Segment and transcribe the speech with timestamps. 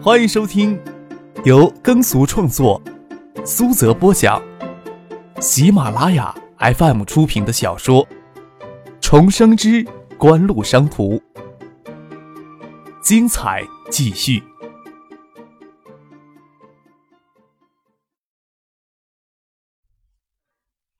[0.00, 0.80] 欢迎收听
[1.44, 2.80] 由耕俗创作、
[3.44, 4.40] 苏泽播讲、
[5.40, 8.06] 喜马拉雅 FM 出品的小说
[9.00, 9.84] 《重生之
[10.16, 11.16] 官路商途》，
[13.02, 14.40] 精彩继续，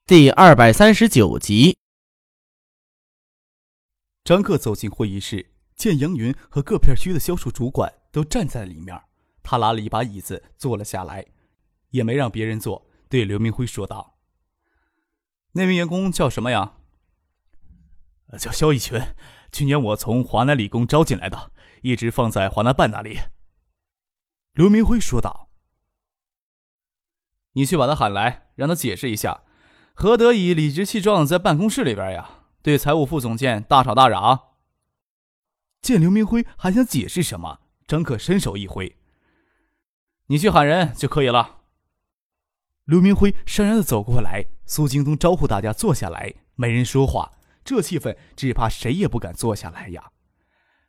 [0.06, 1.78] 第二百三十九集。
[4.24, 9.00] 张克走进会议室，见杨云和各片区的销售主管都站在里面。
[9.44, 11.24] 他拉了一把椅子坐了下来，
[11.90, 14.18] 也没让别人坐，对刘明辉说道
[15.52, 16.74] ：“那名员工叫什么呀
[18.36, 19.00] ？”“叫肖一群，
[19.52, 23.20] 去年我从华南理工招进来的，一直放在华南办那里。”
[24.52, 25.48] 刘明辉说道。
[27.54, 29.44] “你去把他喊来，让他解释一下，
[29.94, 34.48] 何得以理直气壮在办公室里边呀？”对财务副总监大吵大嚷。
[35.80, 38.98] 见刘明辉还想解释什么，张克伸手一挥
[40.28, 41.62] ：“你去喊人就可以了。”
[42.84, 47.32] 刘明辉姗姗的走过来，苏京东招呼大家坐下来，没人说话，
[47.64, 50.12] 这气氛只怕谁也不敢坐下来呀。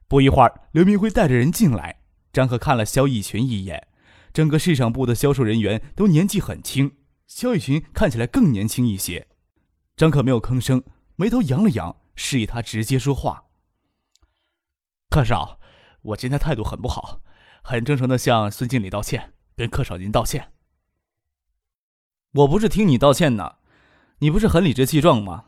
[0.10, 2.02] 不一会儿，刘明辉带着人进来，
[2.34, 3.88] 张克看了肖一群一眼，
[4.34, 9.28] 整个市场部的销售人员都年纪很轻，肖一群看起来更年轻一些。
[9.96, 10.84] 张克没有吭声。
[11.16, 13.50] 眉头扬了扬，示意他直接说话。
[15.10, 15.59] 客少，
[16.02, 17.22] 我今天态度很不好，
[17.62, 20.54] 很真诚的向孙经理道歉，跟客少您道歉。
[22.34, 23.56] 我不是听你道歉呢，
[24.20, 25.46] 你不是很理直气壮吗？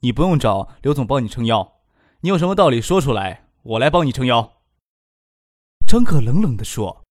[0.00, 1.80] 你不用找刘总帮你撑腰，
[2.20, 4.62] 你有什么道理说出来，我来帮你撑腰。
[5.86, 7.04] 张克冷冷的说。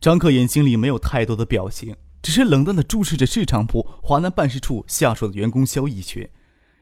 [0.00, 6.30] 张克眼睛里没有太多的表情，只是冷淡的注视着市场部华南办事处下属的员工肖一群。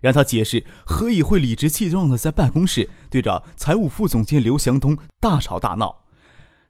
[0.00, 6.04] 让他解释何以会理直气壮的在办公室对着财务副总监刘祥东大吵大闹。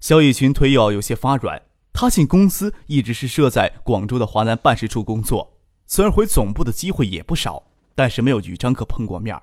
[0.00, 7.64] 肖逸群腿脚有些发软，他进公司一直是设在广州的华南办事处工作，虽然回总部的机会也不少，
[7.94, 9.40] 但是没有与张克碰过面。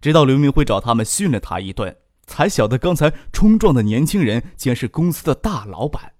[0.00, 1.96] 直到刘明辉找他们训了他一顿，
[2.26, 6.14] 才晓得刚才冲撞的年轻人竟然是公司的大老板。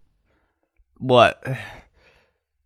[1.01, 1.35] 我，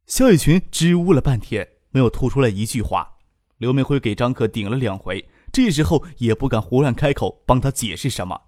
[0.06, 3.15] 肖逸群支吾了半天，没有吐出来一句话。
[3.58, 8.38] 刘明辉给张克顶了两回，这时候也不敢胡乱开口帮他解释什么，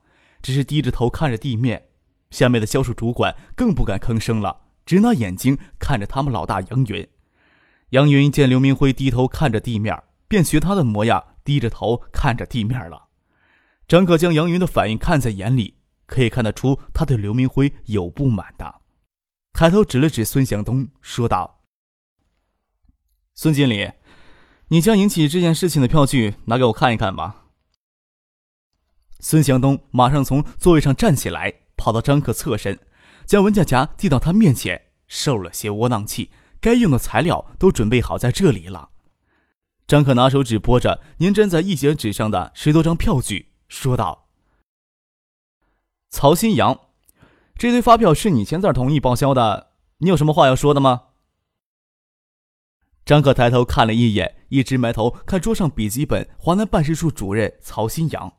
[0.42, 1.88] 只是低着头看着地面。
[2.30, 7.08] 下面的销售主管更不敢吭声了，只拿眼睛看着他们老大杨云。
[7.90, 9.98] 杨云见刘明辉低头看着地面，
[10.28, 13.08] 便学他的模样，低着头看着地面了。
[13.86, 18.82] 张克将杨云的反应看在眼里，可以看得出他对刘明辉有不满的，
[19.54, 21.62] 抬头指了指孙祥东，说道
[23.32, 23.90] ：“孙经理。”
[24.70, 27.46] 你将引起这件事情的票据拿给我看一看吧。
[29.20, 32.78] 孙祥东马上从座位上站起来，跑到张克侧身，
[33.24, 36.30] 将文件夹递到他面前，受了些窝囊气。
[36.60, 38.90] 该用的材料都准备好在这里了。
[39.86, 44.26] 张克拿手指拨着粘粘在一截纸上的十多张票据，说道
[46.10, 46.78] ：“曹新阳，
[47.56, 51.04] 这堆发票是你签字同意报销的，你有什么话要说的吗？”
[53.08, 56.28] 张克抬头看了一眼，一直埋头看桌上笔记本。
[56.36, 58.34] 华南办事处主任曹新阳。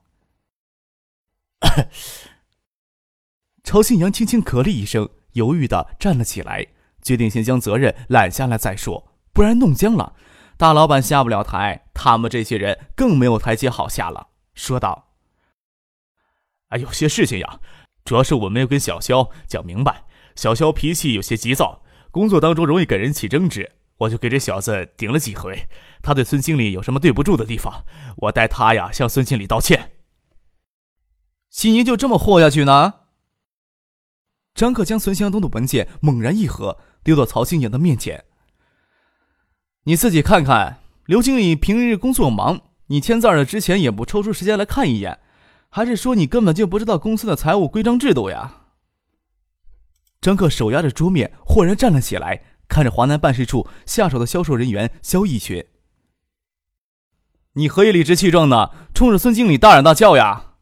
[3.66, 6.68] 曹新阳轻轻咳了一声，犹豫的站了起来，
[7.02, 10.13] 决定先将责任揽下来再说，不然弄僵了，
[10.56, 14.28] 大老板下不了台，他们这些人更没有台阶好下了。
[14.53, 15.16] 说道
[16.69, 17.59] ：“哎，有些事情呀，
[18.06, 20.03] 主要是我没有跟小肖讲明白。
[20.35, 21.81] 小肖脾气有些急躁，
[22.12, 25.67] 工作当中容易跟人起争执。”我就给这小子顶了几回，
[26.01, 27.85] 他对孙经理有什么对不住的地方，
[28.17, 29.91] 我代他呀向孙经理道歉。
[31.49, 32.93] 心怡就这么豁下去呢？
[34.53, 38.25] 张克将孙向东的文件猛然一合，丢到曹新阳的面前。
[39.83, 45.19] 你自己看看，刘经理平日工作忙，你签字的之前也不抽出时间来看一眼，
[45.69, 48.67] 还是说你根本就不知道公司的财务规章制度呀？
[50.22, 52.43] 张克手压着桌面，豁然站了起来。
[52.69, 55.66] 看着华南办事处下手的销售人员肖逸群，
[57.53, 60.53] 你何以理直气壮的冲着孙经理大嚷大叫呀？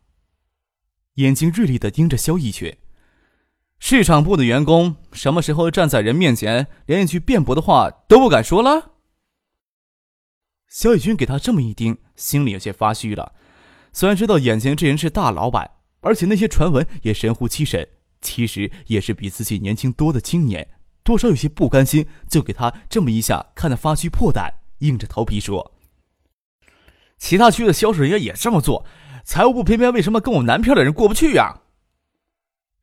[1.15, 2.75] 眼睛锐利的盯着肖逸群。
[3.79, 8.93] 市场部的员工什么时候站在人面前，连一句辩驳的话都不敢说了？
[10.67, 13.33] 肖逸群给他这么一盯，心里有些发虚了。
[13.93, 17.87] 虽然知道眼前这人是大老板，而且那些传闻也神乎其神，
[18.21, 20.67] 其实也是比自己年轻多的青年。
[21.07, 25.71] 多少有些不甘心，就给他这么一下，看得发虚破胆，硬着头皮说
[27.17, 28.85] ：“其他区的销售人员也这么做，
[29.23, 31.61] 财务部偏偏为什么跟我南片的人过不去呀？”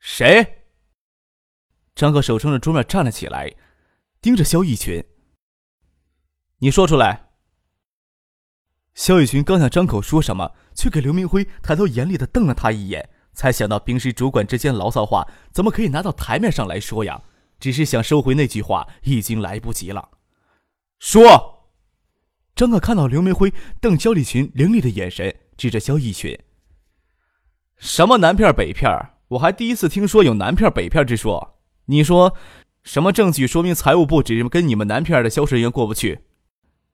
[0.01, 0.63] 谁？
[1.95, 3.55] 张可手撑着桌面站了起来，
[4.23, 5.05] 盯着肖逸群
[6.61, 7.27] ：“你说出来。”
[8.97, 17.21] 肖逸群刚想张口说什么，却给刘明辉抬头严厉的瞪了他一眼，才想到平时主管之间牢骚话怎么可以拿到台面上来说呀？
[17.65, 20.11] 只是想收回那句话，已经来不及了。
[20.99, 21.71] 说，
[22.55, 26.39] 张可看到刘明辉瞪肖立群凌厉的眼神，指着肖逸群
[27.81, 28.91] ：“什么南片北片？
[29.29, 31.59] 我还第一次听说有南片北片之说。
[31.87, 32.37] 你说，
[32.83, 36.27] 什么证据说明财务部只是跟你们南片的销售人员过不去？”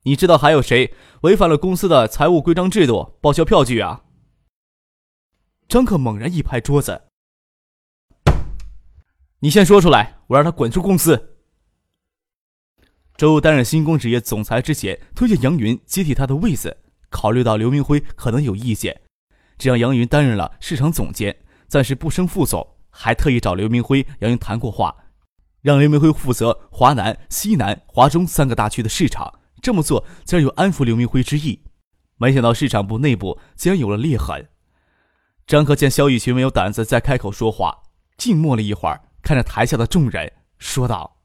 [0.06, 4.04] 你知道还有谁违反了公司的财务规章制度报销票据啊？
[5.66, 7.06] 张克猛然一拍桌子
[9.40, 11.36] ：“你先说出来，我让他滚出公司。”
[13.16, 16.76] 周担任星光职业总裁之前，推荐杨云接替他的位子，
[17.08, 19.00] 考虑到刘明辉可能有意见，
[19.58, 21.36] 这让杨云担任了市场总监，
[21.68, 24.94] 暂时不升副总，还特意找刘明辉、杨云谈过话，
[25.62, 29.40] 让刘明辉负责华南、西南、华中三个大区的市场。
[29.62, 31.62] 这么做自然有安抚刘明辉之意，
[32.16, 34.48] 没想到市场部内部竟然有了裂痕。
[35.46, 37.82] 张克见萧雨晴没有胆子再开口说话，
[38.16, 41.18] 静默了一会儿，看着台下的众人，说道：“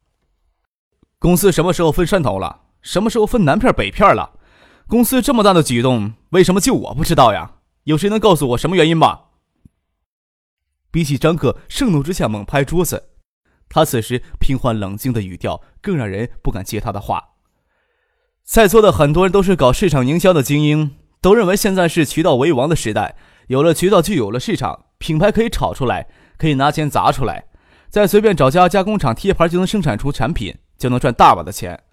[1.19, 2.61] 公司什么时候分山头了？
[2.81, 4.39] 什么时候分南片北片了？
[4.87, 7.55] 公司这么大的举动，为什么就我不知道呀？
[7.85, 9.21] 有谁能告诉我什么原因吗？”
[10.91, 13.09] 比起张克盛怒之下猛拍桌子，
[13.67, 17.31] 他此时平缓冷静的语调更让人不敢接他的话。
[18.43, 23.17] 在座的很多人都是搞市场营销的精英，都认为现在是渠道为王的时代，
[23.47, 26.07] 有了渠道就有了市场，品牌可以炒出来，
[26.37, 27.47] 可以拿钱砸出来，
[27.89, 31.83] 再随便找家加工厂贴牌就能生产出产品，就能赚大把的钱。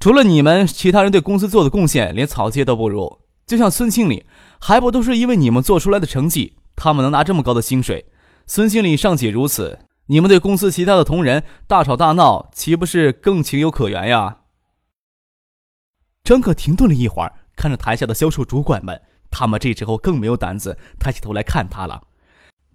[0.00, 3.20] 除了你们，其他人对公司做的贡献连草芥都不如。
[3.46, 4.24] 就像孙经理，
[4.60, 8.06] 还不都是因为你们做出来的成绩，他们能拿这么高的薪水？
[8.46, 14.38] 孙经理尚且如此，你们对公司其他的同仁大吵大闹，岂不是更情有可原呀？
[16.24, 19.00] 张可停顿了一会儿，看着台下的销售主管们，
[19.30, 22.02] 他们这时候更没有胆子抬起头来看他了。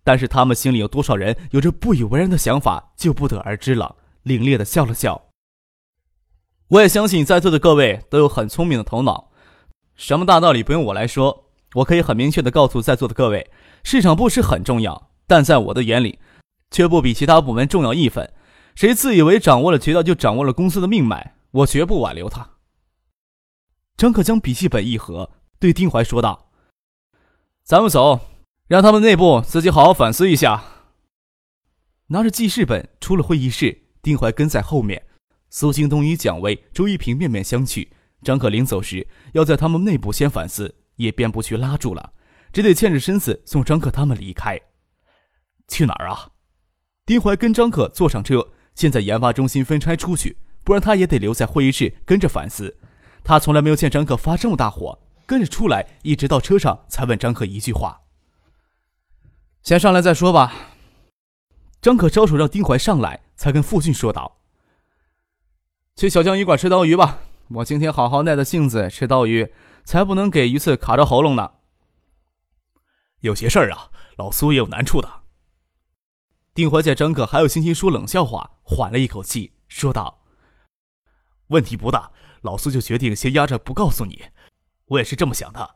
[0.07, 3.97] 但是他们心里有多少人有着不以为然的想法，就不得而知了。
[4.23, 5.21] 凛冽的笑了笑。
[6.69, 9.31] 我也相信在座的各位都有很聪明的头脑，
[9.97, 11.49] 什么大道理不用我来说。
[11.75, 13.51] 我可以很明确的告诉在座的各位，
[13.83, 16.19] 市场部是很重要，但在我的眼里，
[16.71, 18.33] 却不比其他部门重要一分。
[18.75, 22.51] 谁自以为掌握了渠道就掌握了公司的命脉，我绝不挽留他。
[23.97, 26.49] 张可将笔记本一合，对丁怀说道
[27.65, 28.21] ：“咱们走，
[28.67, 30.63] 让他们内部自己好好反思一下。”
[32.07, 35.03] 拿着记事本出了会议室，丁怀跟在后面。
[35.49, 37.87] 苏京东与蒋薇、周一平面面相觑。
[38.23, 42.13] 张可临走时要在他们内部先反思，也便不去拉住了，
[42.51, 44.59] 只得欠着身子送张可他们离开。
[45.67, 46.31] 去哪儿啊？
[47.05, 52.77] 丁怀跟张可坐上车，先在研发中心分拆出去，不然他也得留在会议室跟着反思。
[53.23, 58.01] 他从来没有见张可发这么大火，跟着出来，一直到车上才问张可一句话
[59.67, 60.53] ：“先上来再说吧。”
[61.83, 64.37] 张可招手让丁怀上来，才跟傅俊说道
[65.97, 67.19] ：“去小江鱼馆吃刀鱼吧，
[67.49, 69.53] 我今天好好耐着性子吃刀鱼，
[69.83, 71.51] 才不能给鱼刺卡着喉咙呢。”
[73.19, 75.23] 有些事儿啊，老苏也有难处的。
[76.53, 80.21] 丁怀见张可还有心情说冷笑话，缓了一口气，说道
[81.47, 84.27] ：“问题不大。”老苏就决定先压着不告诉你，
[84.85, 85.75] 我也是这么想的。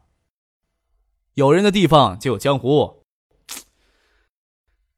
[1.34, 3.01] 有人的地方就有江湖。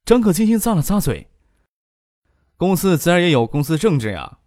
[0.06, 1.30] 张可轻轻咂了咂嘴。
[2.58, 4.40] 公司自然也有公司政治呀，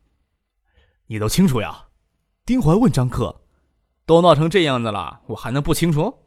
[1.06, 1.86] 你都清楚呀？
[2.44, 3.42] 丁怀问张可。
[4.04, 6.18] 都闹成这样子了，我还能不清楚？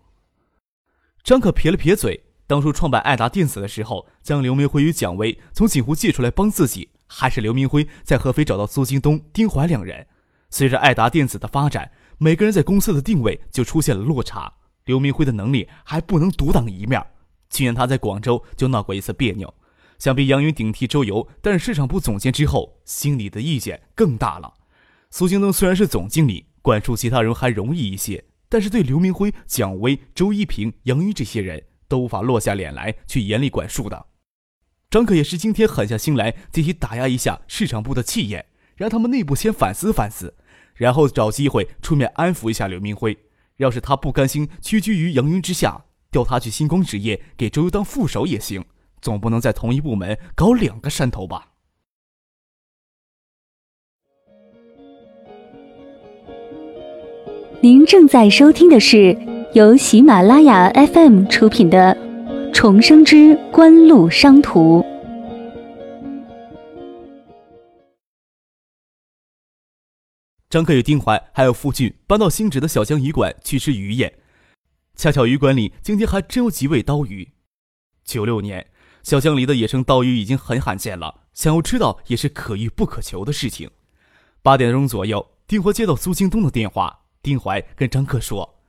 [1.24, 2.26] 张可撇了撇嘴。
[2.48, 10.08] 当初创办爱达电子的时候，将刘明辉与蒋薇从锦湖借出来帮自己，还是刘明辉在合肥找到苏京东、丁怀两人。
[10.50, 14.52] 随着爱达电子的发展，每个人在公司的定位就出现了落差。
[14.86, 17.06] 刘明辉的能力还不能独当一面。
[17.50, 19.54] 去年他在广州就闹过一次别扭，
[19.98, 24.54] 想必杨云顶替周游担任市场部总监之后，心里的意见更大了。
[25.10, 34.06] 苏京东虽然是总经理，管束其他人还容易一些，但是对刘明辉、蒋薇、周一平、杨云这些人都无法落下脸来去严厉管束的。
[34.90, 38.46] 张可也是今天狠下心来，集体打压一下市场部的气焰。
[38.76, 40.38] 让他们内部先反思反思，
[40.74, 43.18] 然后找机会出面安抚一下刘明辉。
[43.58, 48.66] 要是他不甘心屈居于杨云之下，调他去星光职业给周瑜当副手也行，
[49.00, 51.50] 总不能在同一部门搞两个山头吧？
[57.62, 59.16] 您正在收听的是
[59.54, 61.94] 由喜马拉雅 FM 出品的
[62.54, 64.80] 《重生之官路商途》。
[70.50, 74.12] 张克与丁怀还有傅俊搬到新址的小江鱼馆去吃鱼宴。
[75.00, 77.32] 恰巧鱼馆里今天还真有几尾刀鱼。
[78.04, 78.70] 九六年，
[79.02, 83.72] 小江里的野生刀鱼已经很罕见了，想要吃到也是可遇不可求的事情。
[84.42, 88.60] 八点钟左右，丁怀接到苏京东的电话，丁怀跟张克说：“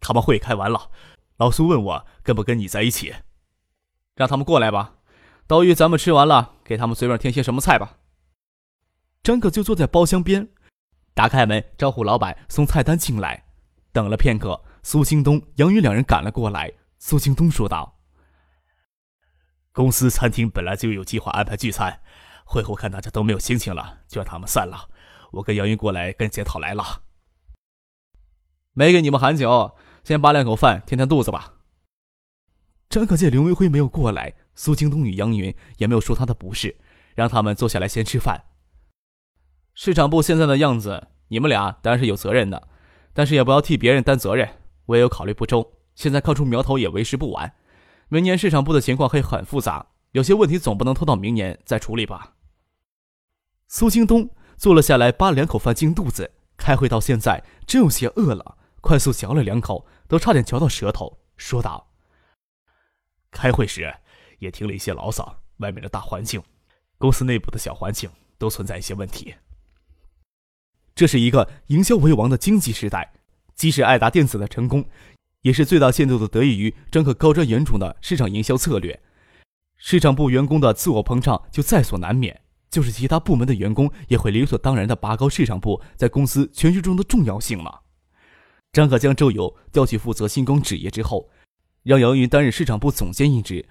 [0.00, 0.90] 他们会开完了，
[1.36, 3.14] 老苏问我跟不跟你在一起，
[4.14, 4.94] 让他们过来吧。
[5.46, 7.98] 刀鱼咱们吃完了，给他们随便添些什么菜吧。”
[9.22, 10.48] 张克就坐在包厢边，
[11.12, 13.44] 打开门招呼老板送菜单进来。
[13.92, 16.72] 等了片刻，苏京东、杨云两人赶了过来。
[16.98, 17.98] 苏京东说道
[19.72, 22.00] ：“公司餐厅本来就有计划安排聚餐，
[22.44, 24.88] 会后看大家都没有心情了，就让他们散了。
[25.30, 27.02] 我跟杨云过来跟检讨来了。
[28.72, 31.54] 没给你们喊酒，先扒两口饭填填肚子吧。”
[32.90, 36.76] 张可见刘明辉没有过来，苏京东与杨云也没有说他的不是，
[37.14, 38.44] 让他们坐下来先吃饭。
[39.74, 42.68] 市场部现在的样子，你们俩当然是有责任的，
[43.14, 44.58] 但是也不要替别人担责任。
[44.86, 47.54] 我也有考虑不周，现在看出苗头也为时不晚。
[48.08, 52.34] 明年市场部的情况会很复杂，有些问题总不能拖到明年再处理吧。
[53.68, 56.30] 苏京东坐了下来，扒了两口饭进肚子。
[56.58, 61.88] 开会到现在，真有些饿了，快速嚼了两口，都差点嚼到舌头，说道
[63.32, 63.92] ：“开会时
[64.38, 66.40] 也听了一些牢骚，外面的大环境，
[66.98, 68.08] 公司内部的小环境
[68.38, 69.34] 都存在一些问题。”
[70.94, 73.12] 这是一个营销为王的经济时代，
[73.54, 74.84] 即使爱达电子的成功，
[75.42, 79.00] 也是最大限度的得益于张可高瞻远瞩的市场营销策略。
[79.76, 82.40] 市场部员工的自我膨胀就在所难免，
[82.70, 87.82] 就是其他部门的员工也会理所当然的拔高市场部在公司全局中的重要性了。
[88.72, 91.28] 张可将周游调去负责星光纸业之后，
[91.82, 93.68] 让杨云担任市场部总监一职，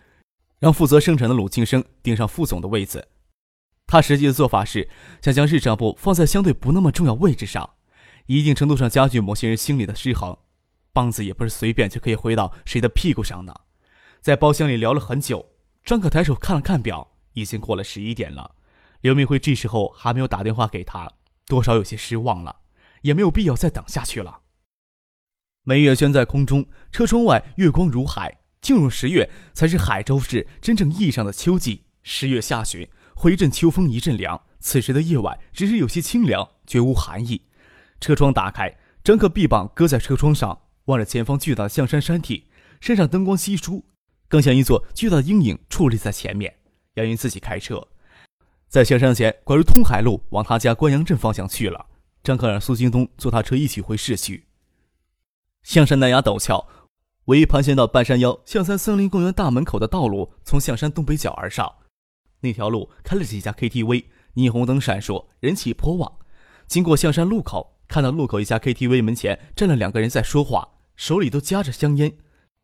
[0.59, 3.07] 让负责生产的鲁庆生顶上副总的位子。
[3.87, 4.87] 他实际的做法是
[5.21, 7.69] 想将市场部放在相对不那么重要位置上，
[8.39, 10.37] 一定程度上加剧某些人心里的失衡。
[10.93, 13.61] 棒子也不是随便就可以挥到谁的屁股上的。
[14.21, 18.55] 在包厢里聊了很久，张可抬手看了看表，已经过了十一点了。
[19.01, 21.11] 刘明辉这时候还没有打电话给他，
[21.47, 22.57] 多少有些失望了，
[23.01, 24.41] 也没有必要再等下去了。
[25.63, 28.39] 梅月轩在空中，车窗外月光如海。
[28.61, 31.85] 进入十月，才是海州市真正意义上的秋季。
[32.03, 32.87] 十月下旬。
[33.15, 34.39] 回一阵秋风，一阵凉。
[34.59, 37.41] 此时的夜晚只是有些清凉，绝无寒意。
[38.01, 42.47] 车窗打开，张克臂膀搁在车窗上，望着前方巨大的象山山体，
[42.81, 43.85] 山上灯光稀疏，
[44.27, 46.53] 更像一座巨大的阴影矗立在前面。
[46.95, 47.87] 杨云自己开车，
[48.67, 51.85] 在象山前拐入通海路，往他家关阳镇方向去了。
[52.23, 54.45] 张克让苏京东坐他车一起回市区。
[55.61, 56.67] 象山南崖陡峭，
[57.25, 61.71] 唯一盘旋到半山腰象山森林公园大门口的道路，从象山东北角而上。
[62.39, 66.11] 那条路开了几家 KTV，霓虹灯闪烁，人气颇旺。
[66.67, 72.13] 经过象山路口，看到路口一家 KTV 门前站了两个人在说话，手里都夹着香烟。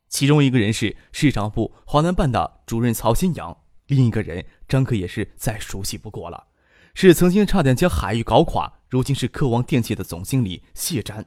[0.08, 3.58] 其中一个人是市场部华南办的主任曹新阳，
[3.88, 6.48] 另一个人张克也是再熟悉不过了，
[6.94, 11.26] 是曾经差点将海域搞垮，如今是科王电器的总经理谢瞻。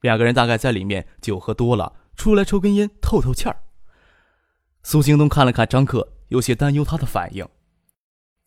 [0.00, 3.60] 两个人大概在里面酒喝多了，出来抽根烟透透气儿。
[4.82, 7.46] 苏兴东看了看张克，有些担忧他的反应。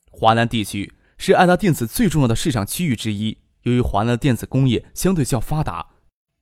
[0.09, 3.37] 华南地区是爱达电子最重要的市场区域之一。
[3.63, 5.87] 由于华南的电子工业相对较发达，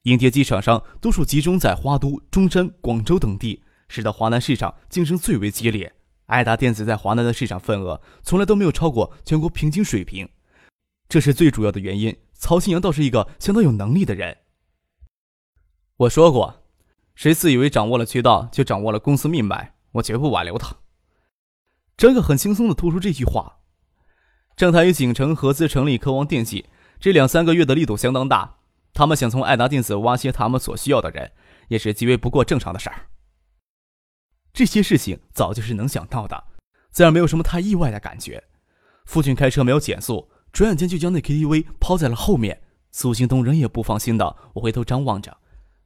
[0.04, 5.94] 影碟机厂商多数集中在花都、中山、广州等地，使得华南市场竞争最为激烈。
[6.28, 10.30] 爱达电子在华南的市场份额从来都没有超过全国平均水平，
[11.08, 12.16] 这是最主要的原因。
[12.34, 14.38] 曹新阳倒是一个相当有能力的人。
[15.98, 16.64] 我说过，
[17.16, 20.78] 谁自以为掌握了渠道就掌握了公司命脉，我绝不挽留他。
[21.98, 23.58] 张克很轻松地吐出这句话。
[24.56, 26.68] 正台与景城合资成立科王电器，
[27.00, 28.58] 这两三个月的力度相当大。
[28.94, 31.32] 他们想从爱达电子挖些他们所需要的人，
[31.70, 33.08] 也是极为不过正常的事儿。
[34.52, 36.44] 这些事情早就是能想到的，
[36.92, 38.44] 自然没有什么太意外的感觉。
[39.06, 42.62] 父亲开车没有减速，转眼间就将那 KTV 抛在了后面。
[42.92, 45.38] 苏兴东仍也不放心的，我回头张望着。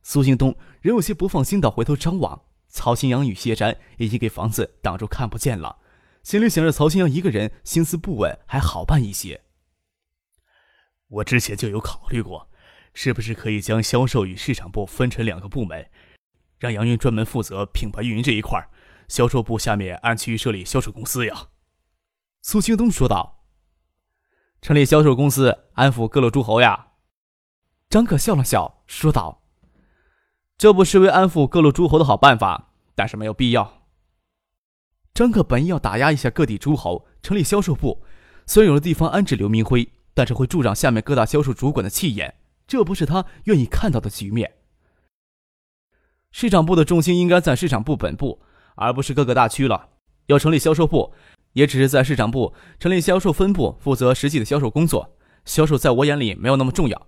[0.02, 2.42] 苏兴东仍有些不放心的回头张望。
[2.70, 5.78] 曹新阳与谢山已经给房子挡住，看不见了。
[6.24, 9.43] 心里想着，曹新阳一个人心思不稳，还好办一些。
[11.08, 12.50] 我之前就有考虑过，
[12.94, 15.90] 是不是可以将销售与市场部分成两个部门，
[16.60, 18.68] 让杨云专门负责品牌运营这一块，
[19.08, 21.50] 销售部下面按区域设立销售公司呀。
[22.42, 23.46] 苏京东说道
[24.62, 26.88] ：“成立销售公司，安抚各路诸侯呀。”
[27.90, 29.44] 张可笑了笑说道
[30.58, 33.84] ：“这不失为安抚各路诸侯的好办法，但是没有必要。”
[35.14, 38.04] 张克本意要打压一下各地诸侯，成立销售部，
[38.48, 42.36] 虽然有了地方安置刘明辉，但是会助长下面各大销售主管的气焰，
[42.68, 44.54] 这不是他愿意看到的局面。
[46.32, 48.42] 市场部的重心应该在市场部本部，
[48.76, 49.90] 而不是各个大区了。
[50.28, 51.14] 要成立销售部，
[51.54, 55.16] 也只是在市场部成立销售分部，负责实际的销售工作。
[55.46, 57.08] 销售在我眼里没有那么重要，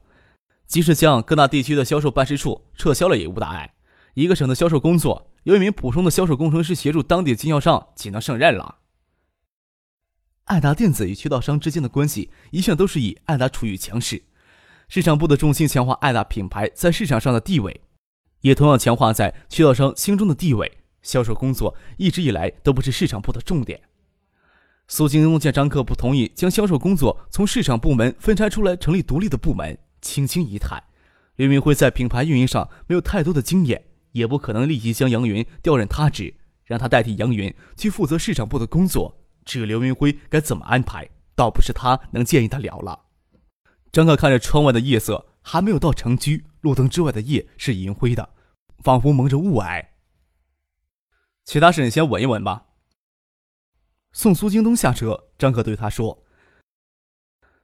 [0.68, 3.74] 即使将各大地区的销售办事处撤销了也无大碍。
[4.14, 8.80] 一个省的销售工作，由一名普通的销售工程师协助当地经销商，岂能胜任了？
[10.46, 14.22] 爱达电子与渠道商之间的关系一向都是以爱达处于强势，
[14.88, 17.82] 市场部的重心强化爱达品牌在市场上的地位。
[18.42, 20.72] 也同样强化在渠道商心中的地位。
[21.02, 23.80] 销售工作一直以来都不是市场部的重点。
[24.88, 30.84] 苏京东见张克不同意将销售工作从市场部门分拆出来成立独立的部门，轻轻一叹：
[31.38, 36.36] 刘明辉在品牌运营上没有太多的经验，也不可能立即将杨云调任他职，
[36.66, 39.25] 让他代替杨云去负责市场部的工作。
[39.46, 43.06] 这个刘明辉该怎么安排，倒不是他能建议得了了。
[43.92, 48.32] 张克看着窗外的夜色，还没有到城区，路灯之外的夜是银灰的。
[48.84, 49.88] 仿佛蒙着雾霭。
[51.44, 52.66] 其他事你先稳一稳吧。
[54.12, 56.24] 送苏京东下车，张克对他说：“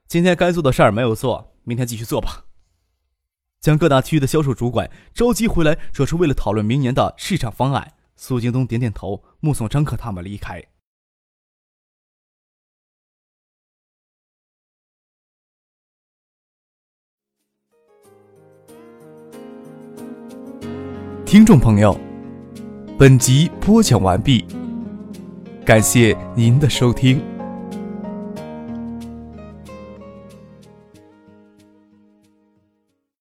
[0.08, 2.46] 今天该做的事儿没有做，明天继续做吧。”
[3.60, 7.94] 将各大区域的销售主管召集回来，说是为了讨论明年的市场方案。
[8.16, 10.64] 苏京东点点头，目送张克他们离开。
[21.32, 21.98] 听众朋友，
[22.98, 24.44] 本集播讲完毕，
[25.64, 27.22] 感谢您的收听。